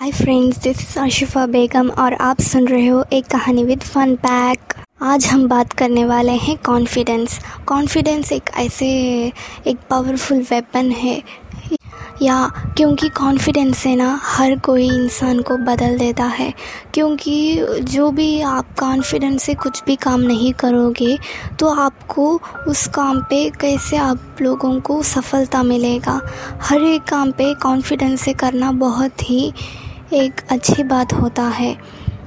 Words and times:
Hi 0.00 0.12
friends 0.12 0.58
this 0.58 0.80
is 0.80 0.98
Ashifa 0.98 1.46
Begum 1.46 1.88
और 1.88 2.14
आप 2.14 2.40
सुन 2.40 2.68
रहे 2.68 2.86
हो 2.86 3.04
एक 3.12 3.26
कहानी 3.26 3.64
विद 3.64 3.80
फन 3.80 4.14
पैक 4.16 4.74
आज 5.02 5.26
हम 5.26 5.48
बात 5.48 5.72
करने 5.72 6.04
वाले 6.04 6.32
हैं 6.32 6.56
कॉन्फिडेंस 6.56 7.38
कॉन्फिडेंस 7.66 8.32
एक 8.32 8.50
ऐसे, 8.56 8.86
एक 9.66 9.76
पावरफुल 9.90 10.38
वेपन 10.38 10.90
है. 10.90 11.22
या, 12.22 12.52
क्योंकि 12.76 13.08
कॉन्फिडेंस 13.08 13.78
से 13.78 13.94
ना, 13.96 14.20
हर 14.22 14.58
कोई 14.58 14.86
इंसान 14.86 15.40
को 15.40 15.56
बदल 15.56 15.98
देता 15.98 16.24
है. 16.24 16.52
क्योंकि 16.94 17.66
जो 17.82 18.10
भी 18.10 18.40
आप 18.40 18.78
कॉन्फिडेंस 18.78 19.42
से 19.42 19.54
कुछ 19.54 19.82
भी 19.86 19.96
काम 19.96 20.20
नहीं 20.20 20.52
करोगे 20.52 21.18
तो 21.58 21.68
आपको 21.68 22.40
उस 22.68 22.86
काम 22.86 23.20
पे 23.20 23.50
कैसे 23.50 23.96
आप 23.96 24.36
लोगों 24.40 24.80
को 24.80 25.02
सफलता 25.02 25.62
मिलेगा? 25.62 26.20
हर 26.62 26.82
एक 26.82 27.02
काम 27.02 27.30
पे 27.30 27.54
कॉन्फिडेंस 27.54 28.20
से 28.20 28.32
करना 28.32 28.72
बहुत 28.72 29.30
ही 29.30 29.52
एक 30.12 30.40
अच्छी 30.50 30.82
बात 30.82 31.12
होता 31.12 31.42
है। 31.42 31.74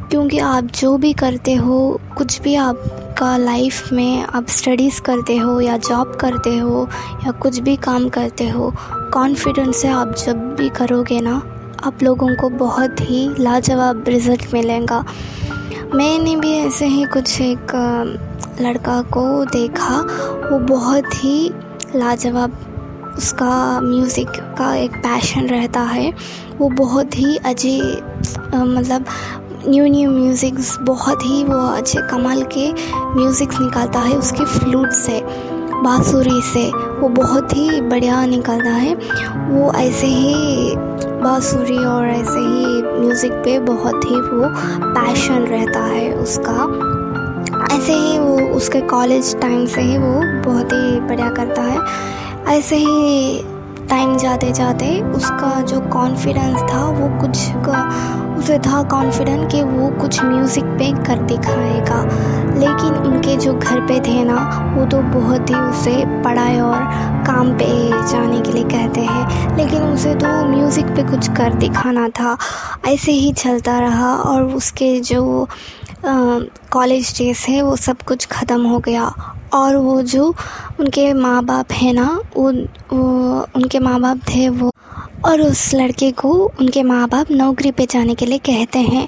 क्योंकि 0.09 0.37
आप 0.39 0.63
जो 0.63 0.97
भी 0.97 1.13
करते 1.13 1.53
हो, 1.53 1.99
कुछ 2.17 2.41
भी 2.41 2.55
आपका 2.55 3.37
लाइफ 3.37 3.91
में 3.93 4.23
आप 4.23 4.47
स्टडीज़ 4.47 5.01
करते 5.01 5.37
हो 5.37 5.59
या 5.61 5.77
जॉब 5.77 6.15
करते 6.15 6.57
हो 6.57 6.87
या 7.25 7.31
कुछ 7.31 7.59
भी 7.59 7.75
काम 7.75 8.09
करते 8.09 8.49
हो 8.49 8.73
कॉन्फिडेंस 9.13 9.77
से 9.77 9.87
आप 9.87 10.15
जब 10.25 10.55
भी 10.55 10.69
करोगे 10.69 11.19
ना, 11.21 11.35
आप 11.83 12.03
लोगों 12.03 12.35
को 12.35 12.49
बहुत 12.49 12.95
ही 13.01 13.29
लाजवाब 13.39 14.03
रिज़ल्ट 14.07 14.53
मिलेगा। 14.53 15.05
मैंने 15.95 16.35
भी 16.35 16.51
ऐसे 16.51 16.85
ही 16.85 17.03
कुछ 17.03 17.41
एक 17.41 17.75
लड़का 18.61 19.01
को 19.01 19.45
देखा, 19.45 19.97
वो 20.51 20.59
बहुत 20.59 21.23
ही 21.23 21.51
लाजवाब 21.95 22.69
उसका 23.17 23.81
म्यूज़िक 23.81 24.29
का 24.29 24.75
एक 24.75 24.91
पैशन 24.91 25.41
रहता 25.41 25.79
है। 25.79 26.13
वो 26.59 26.69
बहुत 26.69 27.17
ही 27.17 27.37
अजय 27.45 27.79
मतलब 28.55 29.05
न्यू 29.67 29.85
न्यू 29.85 30.11
म्यूज़िक्स 30.11 30.77
बहुत 30.81 31.23
ही 31.25 31.43
वो 31.43 31.59
अच्छे 31.67 31.99
कमाल 32.09 32.41
के 32.57 32.71
म्यूज़िक्स 33.15 33.59
निकालता 33.59 33.99
है 33.99 34.15
उसके 34.17 34.45
फ्लूट 34.45 34.89
से, 34.91 35.21
बाँसुरी 35.83 36.41
से, 36.41 36.65
वो 36.99 37.09
बहुत 37.11 37.55
ही 37.57 37.81
बढ़िया 37.81 38.25
निकलता 38.25 38.71
है। 38.71 38.95
वो 39.49 39.71
ऐसे 39.73 40.07
ही 40.07 40.75
बाँसुरी 41.23 41.77
और 41.77 42.07
ऐसे 42.07 42.39
ही 42.39 42.81
म्यूज़िक 42.99 43.31
पे 43.45 43.57
बहुत 43.61 44.05
ही 44.05 44.15
वो 44.15 44.49
पैशन 44.83 45.45
रहता 45.47 45.83
है 45.85 46.13
उसका। 46.13 46.57
ऐसे 47.75 47.93
ही 47.93 48.19
वो 48.19 48.37
उसके 48.55 48.81
कॉलेज 48.87 49.35
टाइम 49.41 49.65
से 49.65 49.81
ही 49.81 49.97
वो 49.97 50.13
बहुत 50.45 50.73
ही 50.73 50.99
बढ़िया 50.99 51.29
करता 51.29 51.61
है। 51.61 52.55
ऐसे 52.57 52.75
ही 52.75 53.41
टाइम 53.89 54.15
जाते 54.17 54.51
जाते 54.51 54.99
उसका 55.11 55.61
जो 55.61 55.79
कॉन्फिडेंस 55.89 56.59
था, 56.63 56.83
वो 56.89 57.07
कुछ 57.21 57.37
का, 57.65 57.81
उसे 58.37 58.57
था 58.59 58.81
कॉन्फिडेंट 58.83 59.49
कि 59.51 59.61
वो 59.63 59.89
कुछ 59.99 60.23
म्यूज़िक 60.23 60.63
पे 60.79 60.91
कर 61.05 61.21
दिखाएगा। 61.25 62.01
लेकिन 62.53 62.93
उनके 63.03 63.35
जो 63.37 63.53
घर 63.53 63.79
पे 63.87 63.99
थे 63.99 64.23
ना, 64.23 64.35
वो 64.77 64.85
तो 64.85 65.01
बहुत 65.11 65.49
ही 65.49 65.55
उसे 65.55 65.95
पढ़ाई 66.23 66.59
और 66.59 66.79
काम 67.27 67.53
पे 67.57 67.67
जाने 68.11 68.41
के 68.41 68.51
लिए 68.51 68.63
कहते 68.63 69.01
हैं। 69.01 69.55
लेकिन 69.57 69.83
उसे 69.83 70.15
तो 70.15 70.27
म्यूज़िक 70.47 70.85
पे 70.85 71.03
कुछ 71.03 71.27
कर 71.27 71.53
दिखाना 71.53 72.07
था। 72.09 72.37
ऐसे 72.87 73.11
ही 73.11 73.31
चलता 73.33 73.79
रहा 73.79 74.13
और 74.15 74.43
उसके 74.55 74.99
जो 75.01 75.47
कॉलेज 76.05 77.13
डेज़ 77.17 77.45
है, 77.49 77.61
वो 77.61 77.75
सब 77.75 78.01
कुछ 78.01 78.25
ख़त्म 78.27 78.65
हो 78.65 78.79
गया। 78.79 79.11
और 79.53 79.75
वो 79.75 80.01
जो 80.01 80.33
उनके 80.79 81.13
माँ 81.13 81.43
बाप 81.45 81.71
हैं 81.71 81.93
ना 81.93 82.09
वो, 82.35 82.51
वो 82.93 83.47
उनके 83.55 83.79
माँ 83.79 83.99
बाप 84.01 84.19
थे 84.29 84.47
वो 84.49 84.72
और 85.25 85.41
उस 85.41 85.73
लड़के 85.73 86.11
को 86.11 86.31
उनके 86.59 86.83
माँ 86.83 87.07
बाप 87.07 87.31
नौकरी 87.31 87.71
पे 87.71 87.85
जाने 87.85 88.15
के 88.15 88.25
लिए 88.25 88.37
कहते 88.37 88.79
हैं। 88.79 89.07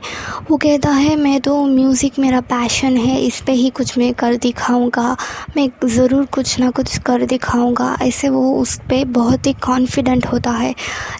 वो 0.52 0.58
कहता 0.58 0.90
है, 0.90 1.16
मैं 1.16 1.40
तो 1.42 1.66
म्यूज़िक 1.66 2.20
मेरा 2.20 2.42
पैशन 2.42 2.98
है, 2.98 3.20
इस 3.22 3.42
पर 3.42 3.52
ही 3.52 3.70
कुछ 3.70 3.98
मैं 3.98 4.14
कर 4.14 4.36
दिखाऊँगा। 4.36 5.16
मैं 5.58 5.70
ज़रूर 5.88 6.26
कुछ 6.26 6.60
ना 6.60 6.70
कुछ 6.70 6.98
कर 6.98 7.26
दिखाऊँगा। 7.26 7.98
ऐसे 8.02 8.30
वो 8.30 8.52
उस 8.62 8.78
पर 8.80 9.06
बहुत 9.06 9.48
ही 9.48 9.54
कॉन्फिडेंट 9.54 10.26
होता 10.26 10.52
है। 10.52 10.74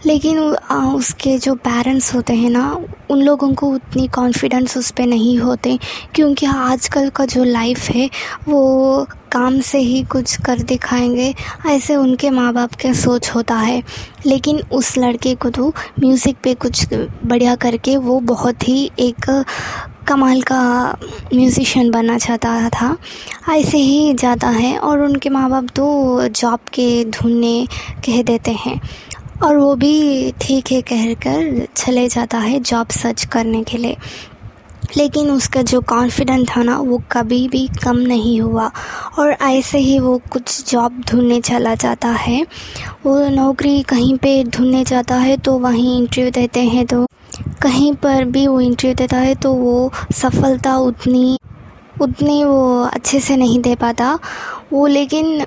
लेकिन 0.06 0.40
उसके 0.40 1.38
जो 1.38 1.56
पेरेंट्स 1.56 2.14
होते 2.16 2.34
हैं 2.34 2.50
ना, 2.50 2.80
उन 3.10 3.22
लोगों 3.22 3.54
को 3.54 3.68
उतनी 3.68 4.08
कॉन्फिडेंस 4.08 4.78
उस 4.78 4.92
पर 4.92 5.06
नहीं 5.06 5.38
होते। 5.40 5.78
क्योंकि 6.16 6.46
आजकल 6.46 7.10
का 7.10 7.26
जो 7.26 7.44
लाइफ 7.44 7.90
है, 7.90 8.10
वो 8.50 9.08
काम 9.36 9.60
से 9.62 9.78
ही 9.80 10.04
कुछ 10.04 10.36
कर 10.42 10.60
दिखाएँगे, 10.64 11.34
ऐसे 11.68 11.96
उनके 11.96 12.30
माँ 12.30 12.52
बाप 12.54 12.74
का 12.82 12.92
सोच 12.96 13.30
होता 13.30 13.56
है। 13.56 13.82
लेकिन 14.26 14.62
उस 14.74 14.98
लड़के 14.98 15.34
को 15.36 15.50
तो 15.50 15.68
म्यूज़िक 16.00 16.38
पे 16.44 16.54
कुछ 16.56 16.94
बढ़िया 16.94 17.56
करके 17.56 17.96
वो 17.98 18.20
बहुत 18.26 18.68
ही 18.68 18.92
एक 19.00 19.26
कमाल 20.08 20.42
का 20.42 20.62
म्यूज़िशियन 21.34 21.90
बनना 21.92 22.18
चाहता 22.18 22.70
था। 22.70 22.96
ऐसे 23.50 23.78
ही 23.78 24.14
जाता 24.14 24.48
है 24.50 24.78
और 24.80 25.02
उनके 25.02 25.30
माँ 25.30 25.50
बाप 25.50 25.68
तो 25.76 26.28
जॉब 26.30 26.60
के 26.74 27.04
ढूँढने 27.06 27.68
कह 28.06 28.22
देते 28.24 28.52
हैं। 28.60 28.80
और 29.44 29.58
वो 29.58 29.76
भी 29.76 30.32
ठीक 30.42 30.72
है 30.72 30.82
कह 30.82 31.14
कर 31.28 31.66
चले 31.76 32.08
जाता 32.10 32.38
है 32.38 32.60
जॉब 32.62 32.90
सर्च 32.92 33.26
करने 33.26 33.64
के 33.64 33.78
लिए। 33.78 33.98
लेकिन 34.98 35.30
उसका 35.32 35.62
जो 35.62 35.80
कॉन्फिडेंट 35.84 36.50
था 36.50 36.64
ना, 36.64 36.78
वो 36.78 37.02
कभी 37.12 37.48
भी 37.48 37.68
कम 37.84 37.98
नहीं 37.98 38.40
हुआ। 38.42 38.70
और 39.20 39.32
ऐसे 39.32 39.78
ही 39.78 39.98
वो 40.00 40.18
कुछ 40.32 40.72
जॉब 40.72 41.02
ढूँढने 41.10 41.40
चला 41.42 41.74
जाता 41.76 42.10
है। 42.10 42.42
वो 43.06 43.18
नौकरी 43.30 43.82
कहीं 43.84 44.16
पे 44.18 44.44
ढूँढने 44.46 44.84
जाता 44.84 45.16
है 45.18 45.38
तो 45.38 45.58
वहीं 45.60 45.98
इंटरव्यू 45.98 46.32
देते 46.32 46.64
हैं 46.66 46.86
तो 46.86 47.06
कहीं 47.62 47.94
पर 47.94 48.24
भी 48.26 48.46
वो 48.48 48.60
इंटरव्यू 48.62 48.96
देता 48.96 49.18
है 49.18 49.36
तो 49.36 49.54
वो 49.54 49.92
सफलता 50.14 50.78
उतनी 50.80 51.38
उतनी 52.02 52.44
वो 52.44 52.82
अच्छे 52.84 53.20
से 53.20 53.36
नहीं 53.38 53.60
दे 53.62 53.76
पाता। 53.76 54.18
वो 54.72 54.86
लेकिन 54.88 55.44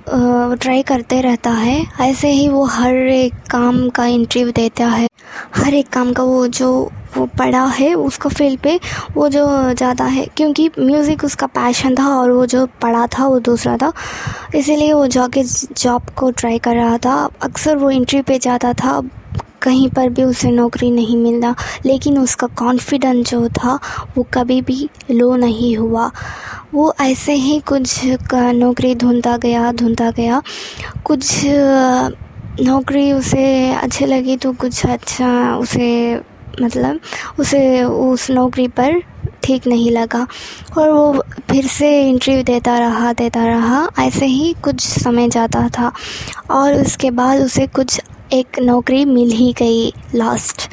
ट्राई 0.54 0.82
करते 0.82 1.20
रहता 1.20 1.50
है। 1.50 1.84
ऐसे 2.00 2.28
ही 2.28 2.48
वो 2.48 2.64
हर 2.66 2.94
एक 2.94 3.34
काम 3.50 3.88
का 3.88 4.06
इंटरव्यू 4.06 4.52
देता 4.52 4.86
है। 4.86 5.08
हर 5.56 5.74
एक 5.74 5.88
काम 5.88 6.12
का 6.12 6.22
वो 6.22 6.46
जो 6.48 6.90
पढ़ा 7.16 7.64
है, 7.66 7.92
उसका 7.94 8.30
फ़ील्ड 8.30 8.60
पे, 8.60 8.78
वो 9.14 9.28
जो 9.28 9.46
ज़्यादा 9.72 10.04
है, 10.04 10.26
क्योंकि 10.36 10.70
म्यूज़िक 10.78 11.24
उसका 11.24 11.46
पैशन 11.48 11.94
था 11.94 12.08
और 12.10 12.30
वो 12.30 12.46
जो 12.46 12.66
पढ़ा 12.82 13.06
था, 13.06 13.26
वो 13.26 13.38
दूसरा 13.40 13.76
था। 13.76 13.92
इसीलिए 14.54 14.92
वो 14.92 15.06
जाके 15.08 15.42
जॉब 15.42 16.10
को 16.18 16.30
ट्राई 16.30 16.58
कर 16.58 16.76
रहा 16.76 16.98
था। 16.98 17.14
अक्सर 17.42 17.76
वो 17.76 17.90
इंट्री 17.90 18.22
पे 18.22 18.38
जाता 18.38 18.72
था, 18.72 19.00
कहीं 19.62 19.88
पर 19.88 20.08
भी 20.08 20.24
उसे 20.24 20.50
नौकरी 20.50 20.90
नहीं 20.90 21.16
मिलना, 21.16 21.54
लेकिन 21.86 22.18
उसका 22.18 22.46
कॉन्फिडेंस 22.58 23.30
जो 23.30 23.48
था, 23.48 23.78
वो 24.16 24.26
कभी 24.34 24.60
भी 24.62 24.88
लो 25.10 25.34
नहीं 25.36 25.76
हुआ। 25.76 26.10
वो 26.74 26.92
ऐसे 27.00 27.32
ही 27.32 27.58
कुछ 27.68 28.04
नौकरी 28.34 28.94
ढूंढता 28.94 29.36
गया 29.36 29.70
ढूंढता 29.72 30.10
गया। 30.10 30.42
कुछ 31.04 31.42
नौकरी 32.60 33.12
उसे 33.12 33.72
अच्छी 33.72 34.06
लगी 34.06 34.36
तो 34.36 34.52
कुछ 34.52 34.84
अच्छा 34.86 35.56
उसे 35.56 35.88
मतलब 36.62 37.00
उसे, 37.40 37.82
उस 37.84 38.30
नौकरी 38.30 38.68
पर 38.68 39.02
ठीक 39.44 39.66
नहीं 39.66 39.90
लगा। 39.90 40.26
और 40.78 40.90
वो 40.90 41.24
फिर 41.50 41.66
से 41.66 42.08
इंटरव्यू 42.08 42.42
देता 42.42 42.78
रहा 42.78 43.12
देता 43.12 43.44
रहा। 43.46 43.90
ऐसे 43.98 44.26
ही 44.26 44.54
कुछ 44.64 44.80
समय 44.80 45.28
जाता 45.28 45.68
था। 45.68 45.92
और 46.50 46.74
उसके 46.74 47.10
बाद 47.10 47.40
उसे 47.40 47.66
कुछ 47.66 48.00
एक 48.32 48.46
नौकरी 48.62 49.04
मिल 49.04 49.30
ही 49.30 49.54
गई 49.58 49.92
लास्ट 50.14 50.68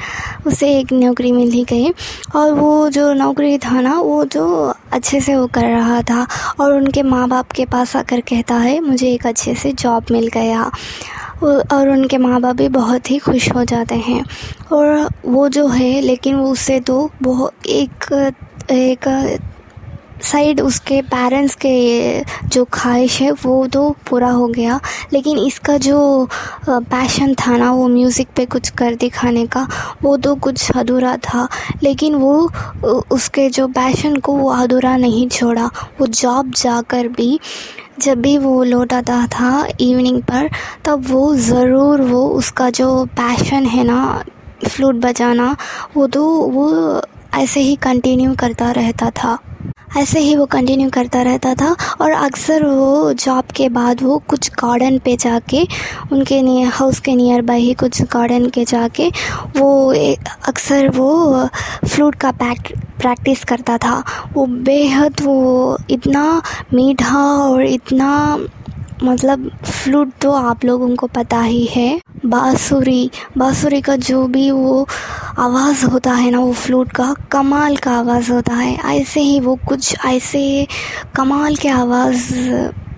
उसे 0.48 0.80
एक 0.80 0.94
नौकरी 0.94 1.32
मिल 1.32 1.52
ही 1.52 1.64
गई। 1.64 1.90
और 2.36 2.54
वो 2.54 2.90
जो 2.90 3.14
नौकरी 3.14 3.58
था 3.58 3.82
ना, 3.82 4.00
वो 4.00 4.26
जो 4.26 4.74
अच्छे 4.92 5.22
से 5.22 5.36
वो 5.36 5.48
कर 5.48 5.64
रहा 5.64 6.02
था। 6.02 6.28
और 6.60 6.74
उनके 6.74 7.04
माँ 7.04 7.28
बाप 7.28 7.52
के 7.52 7.66
पास 7.66 7.96
आकर 7.96 8.20
कहता 8.20 8.56
है, 8.56 8.80
मुझे 8.80 9.12
एक 9.12 9.28
अच्छे 9.28 9.56
से 9.56 9.72
जॉब 9.72 10.04
मिल 10.12 10.28
गया। 10.28 10.72
और 11.44 11.90
उनके 11.90 12.18
माँ 12.18 12.40
बाप 12.42 12.56
भी 12.56 12.68
बहुत 12.70 13.12
ही 13.12 13.18
खुश 13.20 13.50
हो 13.56 13.64
जाते 13.66 13.96
हैं। 13.96 14.24
और 14.72 15.10
वो 15.26 15.48
जो 15.50 15.68
है, 15.68 16.00
लेकिन 16.02 16.36
वो 16.36 16.52
उससे 16.52 16.80
तो 16.80 17.10
बहुत 17.22 17.68
एक 17.68 18.32
एक 18.72 19.40
साइड 20.24 20.60
उसके 20.62 21.02
पेरेंट्स 21.02 21.56
के 21.56 22.24
जो 22.48 22.64
ख्वाहिश 22.74 23.20
है, 23.22 23.32
वो 23.32 23.66
तो 23.68 23.90
पूरा 24.10 24.30
हो 24.30 24.48
गया। 24.48 24.80
लेकिन 25.14 25.38
इसका 25.38 25.76
जो 25.78 26.28
पैशन 26.70 27.34
था 27.36 27.58
ना, 27.58 27.72
वो 27.72 27.88
म्यूज़िक 27.88 28.28
पे 28.36 28.46
कुछ 28.46 28.70
कर 28.70 28.96
दिखाने 28.96 29.46
का, 29.48 29.68
वो 30.04 30.16
तो 30.18 30.36
कुछ 30.36 30.72
अधूरा 30.72 31.16
था। 31.18 31.48
लेकिन 31.84 32.16
वो 32.16 32.50
उसके 33.12 33.50
जो 33.50 33.68
पैशन 33.68 34.16
को 34.16 34.34
वो 34.34 34.50
अधूरा 34.52 34.96
नहीं 34.98 35.28
छोड़ा। 35.30 35.66
वो 36.00 36.08
जॉब 36.08 36.52
जाकर 36.54 37.08
भी 37.08 37.40
जब 38.02 38.22
भी 38.22 38.38
वो 38.38 38.64
लौट 38.64 38.94
आता 38.94 39.26
था 39.28 39.68
इवनिंग 39.80 40.22
पर, 40.22 40.50
तब 40.86 41.06
वो 41.10 41.36
ज़रूर 41.36 42.02
वो 42.02 42.28
उसका 42.30 42.70
जो 42.70 43.06
पैशन 43.06 43.66
है 43.66 43.84
ना 43.84 44.24
फ्लूट 44.68 44.96
बजाना, 44.96 45.56
वो 45.98 46.08
तो 46.08 46.26
वो 46.28 47.02
ऐसे 47.36 47.60
ही 47.60 47.76
कंटिन्यू 47.76 48.36
करता 48.36 48.72
रहता 48.72 49.10
था। 49.10 49.38
ऐसे 49.98 50.20
ही 50.20 50.36
वो 50.36 50.46
कंटिन्यू 50.46 50.90
करता 50.90 51.22
रहता 51.22 51.54
था 51.56 51.76
और 52.02 52.12
अक्सर 52.12 52.66
वो 52.66 53.14
जॉब 53.14 53.52
के 53.56 53.68
बाद 53.70 54.02
वो 54.04 54.18
कुछ 54.28 54.50
गार्डन 54.54 54.98
पे 55.00 55.16
जाके, 55.18 55.64
उनके 56.12 56.40
हाउस 56.64 57.00
के 57.00 57.16
नियर 57.16 57.42
बाई 57.42 57.62
ही 57.62 57.74
कुछ 57.74 58.02
गार्डन 58.14 58.50
के 58.50 58.66
जाके, 58.66 59.10
वो 59.58 59.94
अक्सर 60.48 60.90
वो 60.90 61.48
फ्लूट 61.86 62.16
का 62.16 62.32
पैक 62.34 62.74
प्रैक्टिस 63.00 63.44
करता 63.44 63.78
था। 63.78 64.04
वो 64.34 64.46
बेहद 64.46 65.22
वो 65.22 65.78
इतना 65.90 66.42
मीठा 66.74 67.24
और 67.44 67.66
इतना 67.66 68.12
मतलब 69.04 69.50
फ्लूट 69.64 70.12
तो 70.22 70.32
आप 70.32 70.66
लोगों 70.66 70.96
को 70.96 71.08
पता 71.08 71.42
ही 71.42 71.66
है। 71.66 72.00
बाँसुरी 72.26 73.10
बाँसुरी 73.38 73.82
का 73.82 73.96
जो 73.96 74.26
भी 74.28 74.52
वो 74.52 74.88
आवाज़ 75.40 75.86
होता 75.86 76.14
है 76.14 76.32
ना, 76.32 76.40
वो 76.40 76.54
फ्लूट 76.54 76.92
का, 76.92 77.14
कमाल 77.32 77.76
का 77.76 77.92
आवाज़ 77.92 78.32
होता 78.32 78.54
है। 78.54 79.00
ऐसे 79.00 79.20
ही 79.20 79.40
वो 79.40 79.56
कुछ 79.68 79.96
ऐसे 80.06 80.68
कमाल 81.16 81.56
के 81.56 81.70
आवाज़ 81.70 82.34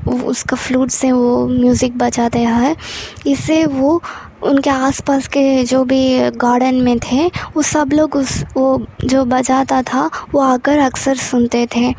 उसका 0.08 0.58
फ्लूट 0.58 0.90
से 0.90 1.12
वो 1.12 1.48
म्यूज़िक 1.48 1.98
बजाते 1.98 2.40
हैं। 2.40 2.76
इससे 3.28 3.66
वो 3.66 4.02
उनके 4.44 4.70
आसपास 4.70 5.28
के 5.28 5.64
जो 5.64 5.84
भी 5.84 6.30
गार्डन 6.30 6.76
में 6.76 7.00
थे, 7.00 7.28
वो 7.28 7.62
सब 7.62 7.90
लोग 7.94 8.16
उस, 8.16 8.44
वो 8.58 8.86
जो 9.06 9.26
बजाता 9.26 9.82
था, 9.82 10.10
वो 10.34 10.40
आकर 10.42 10.78
अक्सर 10.78 11.16
सुनते 11.16 11.68
थे। 11.76 11.94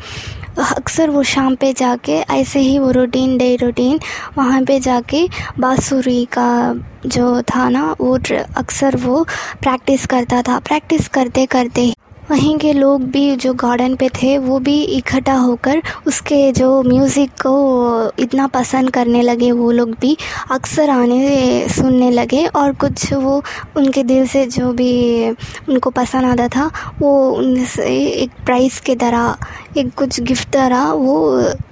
अक्सर 0.59 1.09
वो 1.09 1.23
शाम 1.23 1.55
पे 1.55 1.71
जाके, 1.73 2.11
ऐसे 2.11 2.59
ही 2.59 2.77
वो 2.79 2.91
रूटीन 2.91 3.37
डे 3.37 3.55
रूटीन 3.55 3.99
वहाँ 4.37 4.61
पे 4.61 4.79
जाके 4.79 5.27
बाँसुरी 5.59 6.25
का 6.37 6.73
जो 7.05 7.41
था 7.41 7.69
ना, 7.69 7.95
वो 8.01 8.17
अक्सर 8.57 8.95
वो 8.97 9.23
प्रैक्टिस 9.61 10.05
करता 10.05 10.41
था। 10.41 10.59
प्रैक्टिस 10.59 11.07
करते 11.07 11.45
करते 11.45 11.93
वहीं 12.31 12.57
के 12.57 12.71
लोग 12.73 13.03
भी 13.11 13.35
जो 13.35 13.53
गार्डन 13.53 13.95
पे 13.95 14.07
थे, 14.15 14.37
वो 14.37 14.57
भी 14.59 14.81
इकट्ठा 14.83 15.33
होकर 15.33 15.81
उसके 16.07 16.51
जो 16.51 16.81
म्यूज़िक 16.83 17.31
को 17.41 18.21
इतना 18.23 18.45
पसंद 18.47 18.91
करने 18.91 19.21
लगे, 19.21 19.51
वो 19.51 19.71
लोग 19.71 19.91
भी 20.01 20.15
अक्सर 20.51 20.89
आने 20.89 21.67
सुनने 21.69 22.09
लगे 22.11 22.45
और 22.47 22.73
कुछ 22.73 23.13
वो 23.13 23.41
उनके 23.77 24.03
दिल 24.03 24.27
से 24.27 24.45
जो 24.47 24.71
भी 24.73 25.29
उनको 25.29 25.89
पसंद 25.89 26.25
आता 26.25 26.47
था, 26.47 26.69
वो 26.99 27.31
उनसे 27.31 27.95
एक 27.97 28.31
प्राइज़ 28.45 28.81
के 28.81 28.95
तरह, 28.95 29.35
एक 29.77 29.93
कुछ 29.97 30.19
गिफ्ट 30.21 30.49
तरह 30.53 30.91
वो 30.91 31.17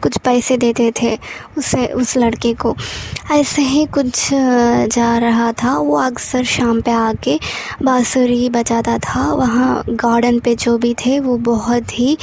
कुछ 0.04 0.18
पैसे 0.18 0.58
देते 0.58 0.92
थे 1.02 1.18
उसे, 1.58 1.86
उस 1.88 2.18
लड़के 2.18 2.54
को। 2.54 2.76
ऐसे 3.32 3.62
ही 3.62 3.86
कुछ 3.94 4.30
जा 4.34 5.18
रहा 5.18 5.52
था, 5.54 5.78
वो 5.78 5.96
अक्सर 5.98 6.44
शाम 6.46 6.82
पे 6.82 6.92
आके 6.92 7.40
बाँसुरी 7.84 8.50
बजाता 8.50 8.98
था, 9.00 9.32
वहाँ 9.34 9.84
गार्डन 9.90 10.40
पे 10.48 10.56
जो 10.56 10.78
भी 10.78 10.94
थे, 10.94 11.20
वो 11.20 11.38
बहुत 11.38 12.00
ही 12.00 12.18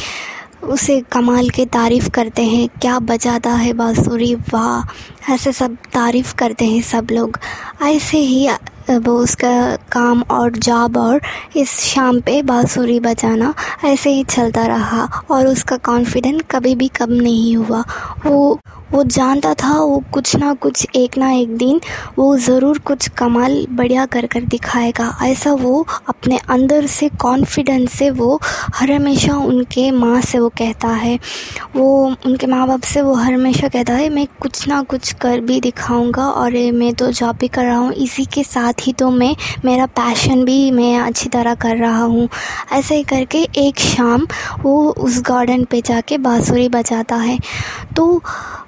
उसे 0.65 1.00
कमाल 1.12 1.49
के 1.49 1.67
तारीफ़ 1.67 2.09
करते 2.11 2.43
हैं। 2.43 2.69
क्या 2.69 2.99
बजाता 2.99 3.50
है 3.50 3.73
बाँसुरी? 3.73 4.35
वाह, 4.35 5.35
ऐसे 5.35 5.53
सब 5.53 5.75
तारीफ़ 5.75 6.35
करते 6.35 6.65
हैं 6.65 6.82
सब 6.82 7.09
लोग। 7.12 7.38
ऐसे 7.82 8.19
ही, 8.19 8.49
वो 8.91 9.12
उसका 9.12 9.76
काम 9.93 10.23
और 10.31 10.53
जॉब 10.53 10.97
और 10.97 11.21
इस 11.56 11.71
शाम 11.71 12.21
पे 12.21 12.43
बाँसुरी 12.43 13.00
बजाना 13.00 13.55
ऐसे 13.85 14.11
ही 14.11 14.25
चलता 14.25 14.67
रहा 14.67 15.09
और 15.31 15.47
उसका 15.47 15.76
कॉन्फिडेंस 15.76 16.43
कभी 16.50 16.75
भी 16.75 16.88
कम 16.88 17.12
नहीं 17.12 17.56
हुआ। 17.56 17.85
वो 18.26 18.61
वो 18.93 19.03
जानता 19.05 19.53
था, 19.55 19.73
वो 19.75 20.03
कुछ 20.13 20.35
ना 20.37 20.53
कुछ 20.55 20.87
एक 20.97 21.17
ना 21.19 21.31
एक 21.33 21.57
दिन 21.57 21.81
वो 22.19 22.37
ज़रूर 22.39 22.79
कुछ 22.79 23.09
कमाल 23.09 23.67
बढ़िया 23.71 24.05
कर 24.07 24.27
कर 24.27 24.41
दिखाएगा। 24.45 25.07
ऐसा 25.25 25.53
वो 25.53 25.87
अपने 26.09 26.39
अंदर 26.51 26.87
से 26.87 27.09
कॉन्फिडेंस 27.21 27.93
से 27.93 28.11
वो 28.11 28.39
हर 28.75 28.93
हमेशा 28.93 29.37
उनके 29.37 29.91
माँ 29.91 30.21
से 30.23 30.39
वो 30.39 30.49
कहता 30.59 30.89
है। 30.89 31.19
वो 31.77 32.05
उनके 32.27 32.47
माँ 32.47 32.67
बाप 32.69 32.83
से 32.83 33.03
वो 33.03 33.15
हर 33.15 33.33
हमेशा 33.35 33.69
कहता 33.69 33.95
है, 33.95 34.09
मैं 34.09 34.27
कुछ 34.41 34.67
ना 34.69 34.83
कुछ 34.85 35.13
कर 35.13 35.41
भी 35.41 35.61
दिखाऊँगा 35.61 36.29
और 36.29 36.53
मैं 36.75 36.93
तो 36.95 37.11
जॉब 37.13 37.37
भी 37.37 37.49
कर 37.49 37.65
रहा 37.65 37.79
हूँ। 37.79 37.93
इसी 37.95 38.25
के 38.25 38.45
साथ 38.45 38.87
ही 38.87 38.93
तो 38.93 39.11
मैं, 39.11 39.35
मेरा 39.65 39.87
पैशन 39.87 40.45
भी 40.45 40.71
मैं 40.71 40.99
अच्छी 40.99 41.29
तरह 41.29 41.55
कर 41.57 41.77
रहा 41.77 42.03
हूँ। 42.03 42.29
ऐसे 42.73 42.97
ही 42.97 43.03
करके 43.05 43.39
एक 43.59 43.81
शाम 43.81 44.27
वो 44.63 44.91
उस 44.91 45.21
गार्डन 45.27 45.65
पे 45.65 45.81
जाके 45.81 46.19
बाँसुरी 46.19 46.69
बजाता 46.69 47.17
है। 47.17 47.39
तो 47.96 48.20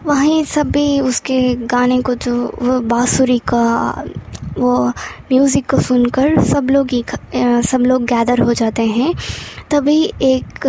वहीं 0.06 0.44
सभी 0.44 1.00
उसके 1.00 1.54
गाने 1.66 2.00
को 2.02 2.14
जो, 2.14 2.34
वो 2.62 2.80
बाँसुरी 2.80 3.38
का, 3.48 4.04
वो 4.58 4.86
म्यूज़िक 5.32 5.68
को 5.70 5.80
सुनकर 5.80 6.42
सब 6.44 6.68
लोग 6.70 6.88
सब 7.66 7.80
लोग 7.80 8.04
गैदर 8.04 8.40
हो 8.40 8.52
जाते 8.54 8.82
हैं। 8.82 9.14
तभी 9.70 10.02
एक 10.22 10.66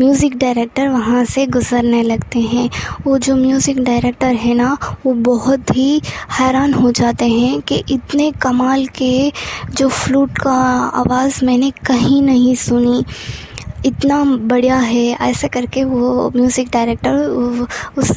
म्यूज़िक 0.00 0.36
डायरेक्टर 0.38 0.88
वहाँ 0.88 1.24
से 1.24 1.46
गुज़रने 1.46 2.02
लगते 2.02 2.40
हैं। 2.40 2.68
वो 3.06 3.18
जो 3.18 3.36
म्यूज़िक 3.36 3.82
डायरेक्टर 3.84 4.34
है 4.34 4.54
ना, 4.54 4.76
वो 5.06 5.12
बहुत 5.12 5.76
ही 5.76 6.00
हैरान 6.38 6.74
हो 6.74 6.90
जाते 6.92 7.24
हैं 7.24 7.60
कि 7.60 7.82
इतने 7.90 8.30
कमाल 8.42 8.86
के 8.98 9.32
जो 9.70 9.88
फ्लूट 9.88 10.38
का 10.38 10.56
आवाज़ 11.00 11.44
मैंने 11.44 11.70
कहीं 11.86 12.22
नहीं 12.22 12.54
सुनी। 12.56 13.04
इतना 13.86 14.22
बढ़िया 14.24 14.76
है, 14.78 15.06
ऐसा 15.20 15.48
करके 15.48 15.84
वो 15.84 16.30
म्यूज़िक 16.36 16.68
डायरेक्टर 16.72 17.66
उस 17.98 18.12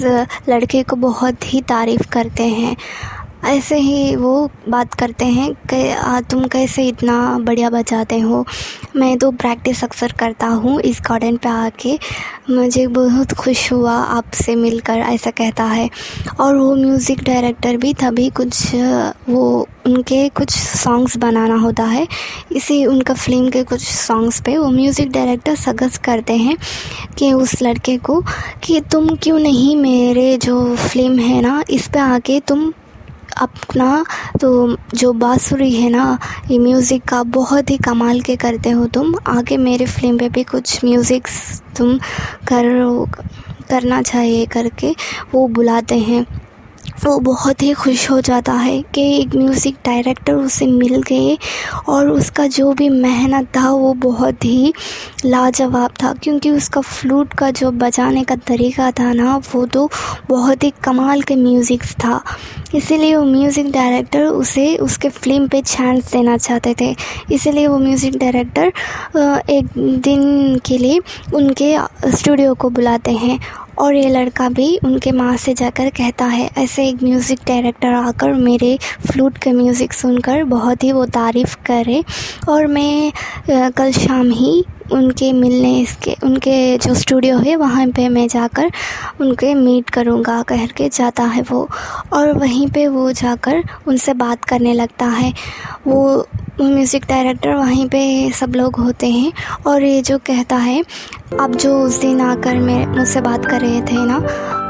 लड़के 0.49 0.83
को 0.83 0.95
बहुत 0.97 1.53
ही 1.53 1.61
तारीफ़ 1.61 2.07
करते 2.11 2.43
हैं। 2.43 2.75
ऐसे 3.45 3.77
ही 3.77 4.15
वो 4.15 4.49
बात 4.69 4.93
करते 4.93 5.25
हैं 5.25 5.51
कि 5.73 6.23
तुम 6.31 6.45
कैसे 6.47 6.88
इतना 6.88 7.15
बढ़िया 7.39 7.69
बजाते 7.69 8.19
हो? 8.19 8.43
मैं 8.95 9.17
तो 9.17 9.31
प्रैक्टिस 9.31 9.83
अक्सर 9.83 10.11
करता 10.19 10.47
हूँ 10.47 10.79
इस 10.81 10.99
गार्डन 11.07 11.38
पे 11.38 11.49
आके। 11.49 11.97
मुझे 12.49 12.85
बहुत 12.88 13.33
खुश 13.33 13.71
हुआ 13.73 13.93
आपसे 13.93 14.55
मिलकर, 14.55 14.97
ऐसा 14.99 15.31
कहता 15.31 15.63
है। 15.63 15.89
और 16.39 16.55
वो 16.55 16.75
म्यूज़िक 16.75 17.23
डायरेक्टर 17.23 17.77
भी 17.77 17.93
तभी 17.93 18.29
कुछ, 18.29 18.63
वो 19.29 19.67
उनके 19.85 20.27
कुछ 20.29 20.51
सॉन्ग्स 20.51 21.17
बनाना 21.17 21.55
होता 21.59 21.83
है। 21.83 22.07
इसी 22.51 22.85
उनका 22.85 23.13
फ़िल्म 23.13 23.49
के 23.49 23.63
कुछ 23.63 23.81
सॉन्ग्स 23.83 24.41
पे 24.41 24.57
वो 24.57 24.69
म्यूज़िक 24.71 25.11
डायरेक्टर 25.11 25.55
सजेस्ट 25.55 26.01
करते 26.03 26.33
हैं 26.37 26.57
कि 27.17 27.31
उस 27.33 27.61
लड़के 27.61 27.97
को 27.99 28.21
कि, 28.63 28.79
तुम 28.91 29.15
क्यों 29.15 29.39
नहीं 29.39 29.75
मेरे 29.75 30.37
जो 30.37 30.75
फ़िल्म 30.77 31.19
है 31.19 31.41
ना, 31.41 31.63
इस 31.69 31.87
पे 31.87 31.99
आके 31.99 32.39
तुम 32.39 32.71
अपना 33.41 34.03
तो 34.41 34.77
जो 34.95 35.11
बाँसुरी 35.13 35.71
है 35.71 35.89
ना, 35.89 36.17
ये 36.51 36.59
म्यूज़िक 36.59 37.03
का 37.03 37.21
बहुत 37.31 37.69
ही 37.69 37.77
कमाल 37.79 38.21
के 38.21 38.35
करते 38.35 38.69
हो 38.69 38.85
तुम। 38.88 39.13
आगे 39.27 39.57
मेरे 39.59 39.85
फ़िल्म 39.88 40.17
पे 40.17 40.29
भी 40.29 40.43
कुछ 40.43 40.83
म्यूज़िक 40.85 41.27
तुम 41.77 41.97
कर, 42.47 43.05
करना 43.69 44.01
चाहिए 44.01 44.45
करके, 44.45 44.95
वो 45.33 45.47
बुलाते 45.49 45.97
हैं। 45.99 46.25
वो 47.05 47.17
बहुत 47.19 47.61
ही 47.61 47.71
खुश 47.73 48.09
हो 48.11 48.19
जाता 48.21 48.53
है 48.53 48.81
कि 48.95 49.01
एक 49.19 49.35
म्यूज़िक 49.35 49.75
डायरेक्टर 49.85 50.33
उसे 50.33 50.65
मिल 50.67 51.01
गए 51.01 51.37
और 51.89 52.09
उसका 52.09 52.45
जो 52.47 52.73
भी 52.73 52.89
मेहनत 52.89 53.47
था, 53.57 53.69
वो 53.69 53.94
बहुत 53.94 54.45
ही 54.45 54.73
लाजवाब 55.25 55.94
था। 56.03 56.13
क्योंकि 56.13 56.49
उसका 56.51 56.81
फ्लूट 56.81 57.33
का 57.33 57.49
जो 57.51 57.71
बजाने 57.73 58.23
का 58.23 58.35
तरीका 58.47 58.92
था 58.92 59.11
ना, 59.13 59.35
वो 59.56 59.66
तो 59.66 59.89
बहुत 60.30 60.63
ही 60.63 60.73
कमाल 60.83 61.21
के 61.21 61.35
म्यूज़िक 61.35 61.83
था। 61.95 62.21
इसीलिए 62.75 63.16
वो 63.16 63.23
म्यूज़िक 63.25 63.71
डायरेक्टर 63.71 64.23
उसे 64.23 64.75
उसके 64.78 65.09
फ़िल्म 65.09 65.47
पे 65.47 65.61
चांस 65.61 66.11
देना 66.11 66.37
चाहते 66.37 66.75
थे। 66.81 66.94
इसीलिए 67.31 67.68
वो 67.68 67.78
म्यूज़िक 67.80 68.18
डायरेक्टर 68.19 68.71
एक 69.49 69.68
दिन 69.78 70.59
के 70.66 70.78
लिए 70.78 70.99
उनके 71.35 71.75
स्टूडियो 72.11 72.54
को 72.54 72.69
बुलाते 72.69 73.11
हैं 73.13 73.40
और 73.80 73.95
ये 73.95 74.09
लड़का 74.09 74.47
भी 74.49 74.78
उनके 74.85 75.11
माँ 75.11 75.35
से 75.37 75.54
जाकर 75.54 75.90
कहता 75.90 76.25
है, 76.25 76.49
ऐसे 76.57 76.87
एक 76.87 77.04
म्यूज़िक 77.04 77.40
डायरेक्टर 77.47 77.94
आकर 77.94 78.33
मेरे 78.33 78.78
फ्लूट 79.07 79.37
का 79.37 79.51
म्यूज़िक 79.54 79.94
सुनकर 79.94 80.44
बहुत 80.45 80.83
ही 80.83 80.92
वो 80.92 81.06
तारीफ़ 81.07 81.56
करे 81.66 82.04
और 82.49 82.68
मैं 82.68 83.71
कल 83.71 83.92
शाम 83.92 84.31
ही 84.31 84.63
उनके 84.92 85.31
मिलने 85.33 85.78
इसके 85.80 86.16
उनके 86.24 86.78
जो 86.78 86.94
स्टूडियो 86.95 87.38
है 87.38 87.56
वहाँ 87.56 87.88
पे 87.88 88.07
मैं 88.10 88.28
जाकर 88.28 88.71
उनके 89.21 89.54
मीट 89.56 89.90
करूँगा 89.90 90.42
कह 90.44 90.66
के 90.68 90.90
जाता 90.90 91.24
है 91.24 91.42
वो। 91.52 91.68
और 92.14 92.31
वहीं 92.33 92.68
पे 92.68 92.88
वो 92.88 93.12
जाकर 93.12 93.64
उनसे 93.88 94.14
बात 94.14 94.45
करने 94.45 94.74
लगता 94.74 95.06
है। 95.07 95.33
वो 95.88 96.28
म्यूज़िक 96.62 97.06
डायरेक्टर 97.10 97.54
वहीं 97.56 97.88
पे 97.90 98.30
सब 98.31 98.56
लोग 98.56 98.76
होते 98.76 99.07
हैं 99.10 99.31
और 99.68 99.83
ये 99.83 100.02
जो 100.02 100.18
कहता 100.18 100.56
है 100.57 100.83
आप 101.40 101.52
जो 101.52 101.78
उस 101.83 102.00
दिन 102.02 102.21
आकर 102.21 102.57
मैं 102.57 102.86
मुझसे 102.88 103.21
बात 103.21 103.45
कर 103.45 103.62
रहे 103.62 103.81
थे 103.81 104.06
ना 104.06 104.18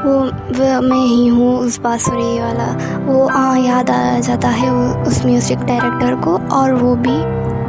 वो, 0.04 0.14
वो 0.14 0.80
मैं 0.82 1.04
ही 1.06 1.26
हूँ 1.28 1.58
उस 1.58 1.78
बाँसुरी 1.80 2.38
वाला। 2.40 2.66
वो 3.04 3.26
हाँ 3.28 3.58
याद 3.58 3.90
आ 3.90 4.18
जाता 4.20 4.48
है 4.50 4.70
उस 5.02 5.24
म्यूज़िक 5.24 5.58
डायरेक्टर 5.60 6.14
को 6.24 6.36
और 6.56 6.72
वो 6.74 6.94
भी 6.96 7.16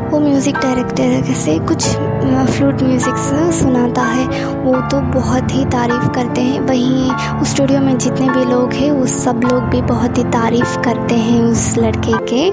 वो 0.10 0.20
म्यूज़िक 0.20 0.56
डायरेक्टर 0.56 1.34
से 1.36 1.58
कुछ 1.60 1.96
फ्लूट 2.24 2.82
म्यूज़िक 2.82 3.16
सुनाता 3.54 4.02
है। 4.02 4.46
वो 4.56 4.82
तो 4.82 5.00
बहुत 5.12 5.52
ही 5.52 5.66
तारीफ़ 5.66 6.08
करते 6.10 6.42
हैं। 6.42 6.60
वहीं 6.60 7.12
उस 7.42 7.52
स्टूडियो 7.52 7.80
में 7.80 7.98
जितने 7.98 8.30
भी 8.30 8.46
लोग 8.46 8.74
हैं, 8.74 8.92
वो 8.92 9.06
सब 9.06 9.42
लोग 9.44 9.64
भी 9.64 9.82
बहुत 9.82 10.18
ही 10.18 10.24
तारीफ़ 10.24 10.78
करते 10.80 11.16
हैं 11.16 11.42
उस 11.44 11.78
लड़के 11.78 12.14
के। 12.24 12.52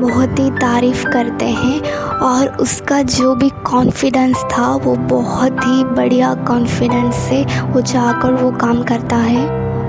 बहुत 0.00 0.38
ही 0.38 0.50
तारीफ़ 0.50 1.04
करते 1.06 1.44
हैं 1.44 1.80
और 2.22 2.48
उसका 2.48 3.02
जो 3.02 3.34
भी 3.34 3.48
कॉन्फिडेंस 3.48 4.36
था, 4.36 4.74
वो 4.74 4.96
बहुत 4.96 5.52
ही 5.52 5.84
बढ़िया 5.84 6.34
कॉन्फिडेंस 6.34 7.14
से 7.14 7.44
वो 7.64 7.80
जाकर 7.80 8.32
वो 8.32 8.50
काम 8.50 8.82
करता 8.82 9.16
है। 9.16 9.46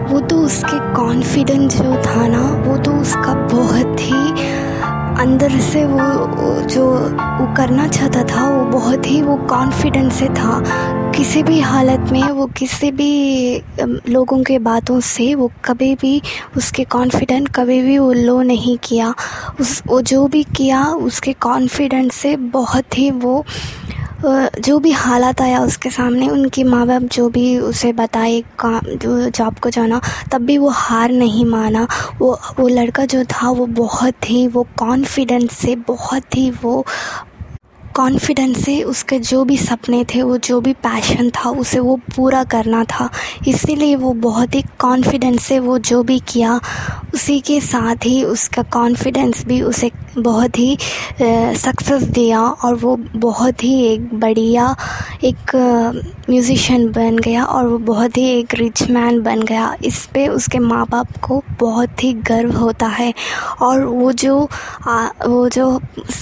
वो 0.08 0.20
तो 0.20 0.38
उसके 0.38 0.94
कॉन्फिडेंस 0.94 1.82
जो 1.82 1.96
था 1.96 2.28
ना, 2.28 2.42
वो 2.68 2.78
तो 2.78 2.92
उसका 2.92 3.34
बहुत 3.34 3.98
ही 4.00 4.67
अंदर 5.20 5.60
से 5.60 5.86
वो 5.86 6.62
जो 6.62 6.86
वो 7.10 7.56
करना 7.56 7.88
चाहता 7.88 8.24
था, 8.24 8.50
वो 8.50 8.66
बहुत 8.66 9.08
ही 9.08 9.22
वो 9.22 9.38
कॉन्फिडेंस 9.38 10.14
से 10.14 10.28
था। 10.30 10.64
किसी 11.12 11.44
भी 11.44 11.60
हालत 11.60 12.12
में, 12.12 12.24
वो 12.24 12.46
किसी 12.46 12.92
भी 12.92 13.12
लोगों 14.10 14.44
के 14.44 14.60
बातों 14.60 15.00
से 15.00 15.36
वो 15.36 15.52
कभी 15.66 15.96
भी 15.96 16.22
उसके 16.58 16.84
कॉन्फिडेंट 16.84 17.50
कभी 17.50 17.82
भी 17.82 17.98
वो 17.98 18.12
लो 18.14 18.42
नहीं 18.42 18.78
किया। 18.84 19.14
उस, 19.60 19.84
वो 19.88 20.02
जो 20.02 20.28
भी 20.28 20.44
किया, 20.44 20.84
उसके 20.86 21.34
कॉन्फिडेंस 21.34 22.14
से 22.14 22.36
बहुत 22.36 22.98
ही 22.98 23.12
वो 23.12 23.46
जो 24.26 24.80
भी 24.80 24.92
हालात 24.92 25.42
आया 25.42 25.60
उसके 25.60 25.90
सामने, 25.90 26.30
उनके 26.30 26.64
माँ 26.64 26.86
बाप 26.88 27.02
जो 27.02 27.30
भी 27.30 27.58
उसे 27.60 27.94
बताए 27.94 28.42
काम 28.60 28.80
जो 28.80 29.30
जॉब 29.30 29.60
को 29.60 29.70
जाना, 29.70 30.02
तब 30.32 30.42
भी 30.42 30.58
वो 30.58 30.70
हार 30.70 31.12
नहीं 31.12 31.46
माना। 31.46 31.88
वो 32.20 32.40
वो 32.60 32.68
लड़का 32.68 33.06
जो 33.06 33.24
था, 33.24 33.50
वो 33.50 33.66
बहुत 33.66 34.30
ही, 34.30 34.48
वो 34.48 34.68
कॉन्फिडेंस 34.78 35.52
से, 35.52 35.76
बहुत 35.76 36.38
ही 36.38 36.52
वो 36.64 36.86
कॉन्फिडेंस 37.96 38.66
से 38.66 38.84
उसके 38.84 39.20
जो 39.20 39.44
भी 39.46 39.58
सपने 39.58 40.06
थे, 40.06 40.22
वो 40.22 40.38
जो 40.38 40.62
भी 40.62 40.74
पैशन 40.74 41.30
था, 41.30 41.50
उसे 41.50 41.80
वो 41.80 41.96
पूरा 42.16 42.44
करना 42.44 42.84
था। 42.84 43.10
इसीलिए 43.48 43.96
वो 43.96 44.14
बहुत 44.14 44.56
ही 44.56 44.64
कॉन्फिडेंस 44.80 45.44
से 45.44 45.60
वो 45.60 45.78
जो 45.78 46.04
भी 46.04 46.20
किया 46.20 46.60
उसी 47.18 47.40
के 47.42 47.60
साथ 47.62 48.06
ही 48.06 48.24
उसका 48.26 48.62
कॉन्फिडेंस 48.74 49.44
भी 49.46 49.62
उसे 49.64 49.92
बहुत 50.18 50.58
ही 50.60 50.78
सक्सेस 51.58 52.04
दिया 52.14 52.42
और 52.42 52.76
वो 52.76 52.96
बहुत 53.16 53.64
ही 53.64 53.74
एक 53.86 54.14
बढ़िया 54.20 54.76
एक 55.24 55.56
म्यूज़िशियन 56.30 56.88
बन 56.92 57.18
गया 57.18 57.44
और 57.46 57.68
वो 57.68 57.78
बहुत 57.88 58.18
ही 58.18 58.26
एक 58.30 58.54
रिच 58.56 58.84
मैन 58.90 59.22
बन 59.24 59.42
गया। 59.42 59.76
इस 59.86 60.06
पे 60.14 60.28
उसके 60.28 60.60
माँ 60.60 60.86
बाप 60.92 61.18
को 61.24 61.42
बहुत 61.60 62.04
ही 62.04 62.12
गर्व 62.30 62.58
होता 62.58 62.88
है 62.90 63.14
और 63.62 63.84
वो 63.86 64.12
जो 64.14 64.38
आ, 64.88 65.08
वो 65.28 65.48
जो 65.50 65.68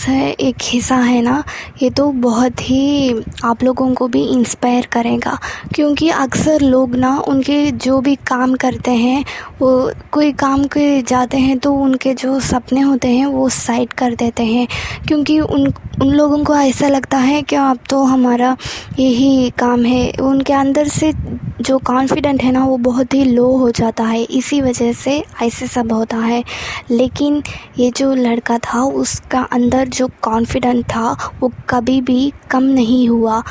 एक 0.08 0.56
हिस्सा 0.64 0.96
है 0.98 1.22
ना 1.22 1.44
ये 1.82 1.90
तो 1.90 2.12
बहुत 2.22 2.62
ही 2.62 3.24
आप 3.46 3.64
लोगों 3.64 3.94
को 3.94 4.08
भी 4.08 4.24
इंस्पायर 4.30 4.86
करेगा। 4.92 5.38
क्योंकि 5.76 6.10
अक्सर 6.10 6.62
लोग 6.62 6.96
ना 6.96 7.18
उनके 7.28 7.60
जो 7.72 8.00
भी 8.02 8.16
काम 8.28 8.56
करते 8.56 8.92
हैं 8.94 9.24
वो 9.62 9.92
कोई 10.12 10.32
काम 10.36 10.64
के 10.68 10.85
जाते 11.02 11.38
हैं 11.38 11.58
तो 11.58 11.74
उनके 11.74 12.14
जो 12.14 12.40
सपने 12.40 12.82
होते 12.82 13.08
हैं 13.08 13.26
वो 13.26 13.50
साइड 13.50 13.94
कर 13.94 14.16
देते 14.16 14.44
हैं। 14.44 14.68
क्योंकि 15.08 15.40
उन 15.40 15.74
उन 16.02 16.08
लोगों 16.08 16.44
को 16.44 16.56
ऐसा 16.56 16.88
लगता 16.88 17.18
है 17.18 17.42
कि 17.42 17.56
अब 17.56 17.80
तो 17.90 18.04
हमारा 18.04 18.58
यही 19.00 19.50
काम 19.50 19.86
है। 19.86 20.14
उनके 20.22 20.54
अंदर 20.54 20.88
से 20.88 21.14
जो 21.62 21.78
कॉन्फिडेंट 21.78 22.44
है 22.44 22.52
ना, 22.52 22.66
वो 22.66 22.78
बहुत 22.78 23.14
ही 23.14 23.24
लो 23.24 23.58
हो 23.58 23.72
जाता 23.72 24.04
है। 24.04 24.24
इसी 24.24 24.62
वजह 24.62 24.94
से 24.94 25.24
ऐसे 25.42 25.68
सब 25.68 25.94
होता 25.94 26.18
है। 26.18 26.44
लेकिन 26.92 27.44
ये 27.80 27.92
जो 27.98 28.16
लड़का 28.16 28.58
था, 28.58 28.84
उसका 28.84 29.42
अंदर 29.42 29.88
जो 29.88 30.10
कॉन्फिडेंट 30.22 30.86
था, 30.86 31.32
वो 31.40 31.52
कभी 31.70 32.02
भी 32.02 32.34
कम 32.50 32.64
नहीं 32.64 33.10
हुआ। 33.10 33.44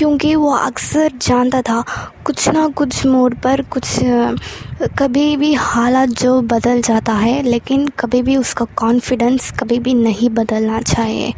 क्योंकि 0.00 0.34
वो 0.34 0.50
अक्सर 0.50 1.12
जानता 1.22 1.62
था। 1.62 1.84
कुछ 2.24 2.48
ना 2.48 2.68
कुछ 2.68 3.06
मोड़ 3.06 3.34
पर 3.34 3.62
कुछ, 3.62 3.98
कभी 4.98 5.36
भी 5.36 5.54
हालात 5.54 6.08
जो 6.08 6.40
बदल 6.42 6.80
जाता 6.82 7.12
है, 7.12 7.42
लेकिन 7.42 7.86
कभी 7.88 8.22
भी 8.22 8.36
उसका 8.36 8.64
कॉन्फिडेंस 8.76 9.50
कभी 9.50 9.78
भी 9.78 9.94
नहीं 9.94 10.30
बदलना 10.30 10.80
चाहिए। 10.80 11.34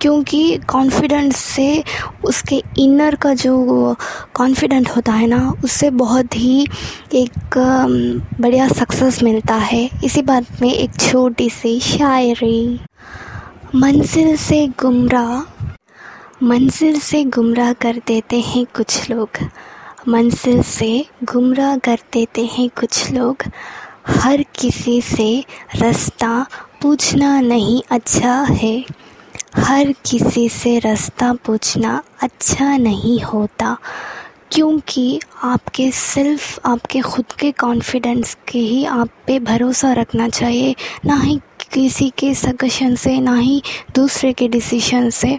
क्योंकि 0.00 0.58
कॉन्फिडेंस 0.58 1.36
से 1.36 1.84
उसके 2.24 2.62
इनर 2.78 3.14
का 3.14 3.34
जो 3.34 3.96
कॉन्फिडेंट 4.34 4.88
होता 4.88 5.12
है 5.12 5.26
ना, 5.26 5.52
उससे 5.64 5.90
बहुत 5.90 6.36
ही 6.36 6.66
एक 7.14 7.58
बढ़िया 8.40 8.68
सक्सेस 8.68 9.22
मिलता 9.22 9.54
है। 9.54 9.90
इसी 10.04 10.22
बात 10.22 10.62
में 10.62 10.72
एक 10.74 11.00
छोटी 11.00 11.50
सी 11.50 11.80
शायरी। 11.80 12.80
मंजिल 13.74 14.36
से 14.36 14.66
गुमराह 14.80 15.71
मंजिल 16.42 16.98
से 17.00 17.22
गुमराह 17.24 17.72
कर 17.72 17.96
देते 18.06 18.38
हैं 18.40 18.64
कुछ 18.66 19.10
लोग। 19.10 19.38
मंजिल 20.08 20.62
से 20.62 21.04
गुमराह 21.24 21.76
कर 21.76 21.98
देते 22.12 22.44
हैं 22.44 22.68
कुछ 22.70 23.10
लोग। 23.12 23.44
हर 24.06 24.42
किसी 24.54 25.00
से 25.00 25.44
रास्ता 25.76 26.46
पूछना 26.82 27.40
नहीं 27.40 27.80
अच्छा 27.90 28.34
है। 28.42 28.74
हर 29.56 29.92
किसी 30.06 30.48
से 30.48 30.78
रास्ता 30.78 31.32
पूछना 31.46 32.02
अच्छा 32.22 32.76
नहीं 32.76 33.20
होता, 33.20 33.76
क्योंकि 34.52 35.20
आपके 35.42 35.90
सिर्फ़ 35.90 36.58
आपके 36.64 37.00
ख़ुद 37.00 37.32
के 37.32 37.50
कॉन्फिडेंस 37.50 38.36
के 38.48 38.58
ही 38.58 38.84
आप 38.84 39.10
पे 39.26 39.38
भरोसा 39.40 39.92
रखना 39.92 40.28
चाहिए। 40.28 40.74
ना 41.06 41.20
ही 41.20 41.40
किसी 41.72 42.10
के 42.18 42.34
सजेशन 42.34 42.94
से, 42.94 43.18
ना 43.20 43.36
ही 43.36 43.62
दूसरे 43.94 44.32
के 44.32 44.48
डिसीशन 44.48 45.08
से। 45.10 45.38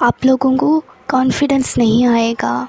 आप 0.00 0.24
लोगों 0.24 0.56
को 0.56 0.84
कॉन्फिडेंस 1.10 1.78
नहीं 1.78 2.06
आएगा। 2.06 2.68